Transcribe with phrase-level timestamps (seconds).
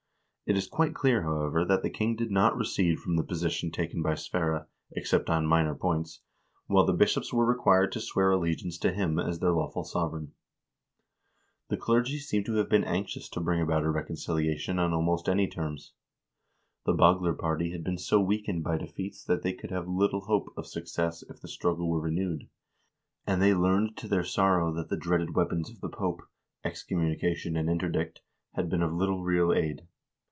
[0.47, 4.01] It is quite clear, however, that the king did not recede from the position taken
[4.01, 6.19] by Sverre, except on minor points,
[6.67, 10.11] while the bishops were required to swear allegiance to him as their 408 HISTORY OF
[10.11, 10.33] THE NORWEGIAN PEOPLE lawful sovereign.
[11.69, 15.47] The clergy seem to have been anxious to bring about a reconciliation on almost any
[15.47, 15.93] terms.
[16.85, 20.49] The Bagler party had been so weakened by defeats that they could have little hope
[20.57, 22.49] of suc cess if the struggle were renewed,
[23.25, 26.23] and they learned to their sorrow that the dreaded weapons of the Pope—
[26.65, 28.19] excommunication and interdict—
[28.55, 29.87] had been of little real aid.